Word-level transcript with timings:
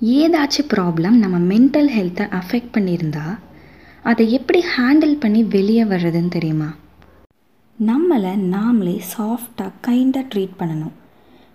ஏதாச்சும் 0.00 0.70
ப்ராப்ளம் 0.74 1.16
நம்ம 1.16 1.36
மென்டல் 1.38 1.90
ஹெல்த்தை 1.96 2.24
அஃபெக்ட் 2.40 2.72
பண்ணியிருந்தா 2.72 3.38
அதை 4.02 4.32
எப்படி 4.32 4.64
ஹேண்டில் 4.76 5.14
பண்ணி 5.20 5.42
வெளியே 5.42 5.84
வர்றதுன்னு 5.84 6.28
தெரியுமா? 6.28 6.74
நம்மளை 7.78 8.32
நாமளே 8.54 9.00
சாஃப்டாக 9.16 9.70
கைண்டாக 9.86 10.24
ட்ரீட் 10.32 10.58
பண்ணணும். 10.58 10.92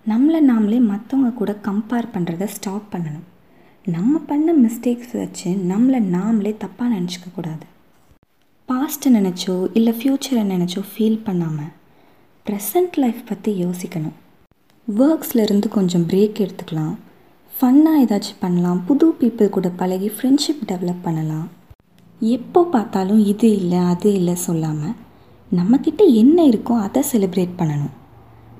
நம்மளை 0.08 0.40
நாமளே 0.52 0.80
மற்றவங்க 0.92 1.34
கூட 1.34 1.58
கம்பேர் 1.68 2.08
பண்ணுறத 2.14 2.46
ஸ்டாப் 2.46 2.88
பண்ணணும். 2.92 3.28
நம்ம 3.86 4.20
பண்ண 4.20 4.54
மிஸ்டேக்ஸ் 4.54 5.12
வச்சு 5.12 5.50
நம்மளை 5.50 6.00
நாமளே 6.16 6.56
தப்பாக 6.64 6.94
நினச்சிக்க 6.96 7.28
கூடாது. 7.36 7.66
பாஸ்ட்டை 8.70 9.12
நினச்சோ 9.18 9.68
இல்லை 9.74 9.94
ஃப்யூச்சரை 10.00 10.44
நினச்சோ 10.56 10.84
ஃபீல் 10.94 11.24
பண்ணாமல் 11.24 11.72
ப்ரெசண்ட் 12.46 12.96
லைஃப் 12.96 13.22
பற்றி 13.26 13.66
யோசிக்கணும். 13.66 14.18
ஒர்க்ஸில் 14.88 15.42
இருந்து 15.42 15.68
கொஞ்சம் 15.70 16.08
பிரேக் 16.08 16.42
எடுத்துக்கலாம். 16.46 16.96
ஃபன்னாக 17.62 18.02
ஏதாச்சும் 18.02 18.42
பண்ணலாம். 18.42 18.78
புது 18.88 19.06
பீப்புள் 19.20 19.50
கூட 19.56 19.68
பழகி 19.80 20.10
ஃப்ரெண்ட்ஷிப் 20.16 20.62
டெவலப் 20.70 21.02
பண்ணலாம். 21.08 21.48
எப்போ 22.22 22.60
பார்த்தாலும் 22.76 23.20
இது 23.32 23.48
இல்லை 23.58 23.80
அது 23.94 24.10
இல்லை 24.20 24.36
சொல்லாமல் 24.44 24.94
நம்மக்கிட்ட 25.52 26.06
என்ன 26.22 26.38
இருக்கோ 26.52 26.76
அதை 26.86 27.02
செலிப்ரேட் 27.12 27.60
பண்ணணும். 27.60 27.92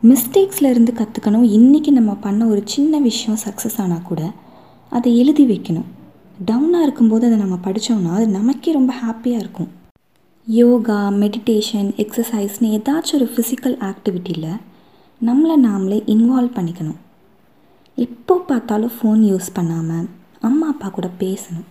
மிஸ்டேக்ஸில் 0.10 0.72
இருந்து 0.74 0.94
கற்றுக்கணும் 1.00 1.48
இன்றைக்கி 1.58 1.94
நம்ம 2.00 2.18
பண்ண 2.26 2.42
ஒரு 2.54 2.62
சின்ன 2.76 3.00
விஷயம் 3.08 3.42
சக்ஸஸ் 3.46 3.80
ஆனால் 3.84 4.06
கூட 4.12 4.22
அதை 4.92 5.10
எழுதி 5.24 5.46
வைக்கணும். 5.54 5.90
டவுனாக 6.52 6.86
இருக்கும்போது 6.88 7.26
அதை 7.32 7.38
நம்ம 7.46 7.60
படித்தோம்னா 7.68 8.14
அது 8.20 8.30
நமக்கே 8.38 8.78
ரொம்ப 8.80 8.94
ஹாப்பியாக 9.04 9.44
இருக்கும். 9.44 9.74
யோகா 10.48 11.02
மெடிடேஷன் 11.24 11.92
எக்ஸசைஸ்னு 12.04 12.78
ஏதாச்சும் 12.78 13.20
ஒரு 13.22 13.30
ஃபிசிக்கல் 13.34 13.78
ஆக்டிவிட்டியில் 13.92 14.56
நம்மளை 15.22 15.58
நாமளே 15.68 16.00
இன்வால்வ் 16.16 16.58
பண்ணிக்கணும். 16.58 17.00
எப்போ 18.06 18.34
பார்த்தாலும் 18.50 18.94
ஃபோன் 18.96 19.22
யூஸ் 19.30 19.48
பண்ணாமல் 19.56 20.06
அம்மா 20.48 20.66
அப்பா 20.74 20.88
கூட 20.98 21.08
பேசணும். 21.22 21.66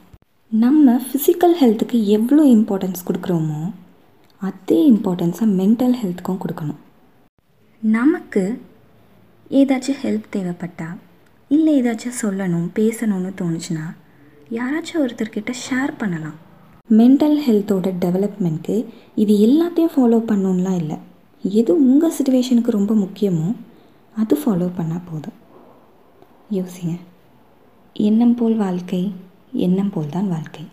நம்ம 0.53 0.95
ஃபிசிக்கல் 1.05 1.55
ஹெல்த்துக்கு 1.61 1.99
எவ்வளோ 2.17 2.43
இம்பார்ட்டன்ஸ் 2.57 3.07
கொடுக்குறோமோ 3.09 3.61
அதே 4.49 4.79
இம்பார்ட்டன்ஸை 4.91 5.47
மென்டல் 5.61 5.95
ஹெல்த்துக்கும் 6.01 6.41
கொடுக்கணும். 6.43 6.81
நமக்கு 7.83 8.43
ஏதாச்சும் 9.61 10.01
ஹெல்ப் 10.03 10.29
தேவைப்பட்டா 10.35 10.89
இல்லை 11.51 11.73
ஏதாச்சும் 11.81 12.19
சொல்லணும் 12.23 12.69
பேசணும்னு 12.81 13.33
தோணுச்சுன்னா 13.41 13.87
யாராச்சும் 14.59 15.03
ஒருத்தர்கிட்ட 15.05 15.53
ஷேர் 15.65 15.93
பண்ணலாம். 16.03 16.37
மென்டல் 16.91 17.39
ஹெல்த்தோட 17.47 17.89
டெவலப்மெண்ட்க்கு 18.05 18.77
இது 19.23 19.33
எல்லாத்தையும் 19.49 19.95
ஃபாலோ 19.97 20.21
பண்ணணும்லாம் 20.31 20.79
இல்லை. 20.83 20.99
எது 21.45 21.73
உங்கள் 21.89 22.17
சுச்சுவேஷனுக்கு 22.17 22.79
ரொம்ப 22.79 22.95
முக்கியமோ 23.05 23.49
அது 24.17 24.37
ஃபாலோ 24.43 24.69
பண்ணால் 24.79 25.07
போதும். 25.11 25.37
யோசிங்க. 26.51 26.99
எண்ணம் 27.93 28.35
போல் 28.35 28.57
வாழ்க்கை 28.57 29.13
எண்ணம் 29.53 29.91
போல் 29.91 30.09
தான் 30.09 30.29
வாழ்க்கை. 30.29 30.65